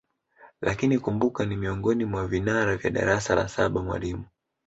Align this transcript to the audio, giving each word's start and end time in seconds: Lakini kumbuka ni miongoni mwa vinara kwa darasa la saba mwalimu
Lakini 0.61 0.99
kumbuka 0.99 1.45
ni 1.45 1.55
miongoni 1.55 2.05
mwa 2.05 2.27
vinara 2.27 2.77
kwa 2.77 2.89
darasa 2.89 3.35
la 3.35 3.47
saba 3.47 3.81
mwalimu 3.81 4.25